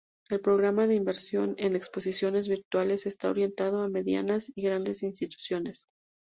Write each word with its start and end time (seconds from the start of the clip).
El 0.31 0.41
Programa 0.41 0.87
de 0.87 0.95
Inversión 0.95 1.53
en 1.59 1.75
Exposiciones 1.75 2.49
Virtuales 2.49 3.05
está 3.05 3.29
orientado 3.29 3.83
a 3.83 3.87
medianas 3.87 4.51
y 4.55 4.63
grandes 4.63 5.03
instituciones. 5.03 5.85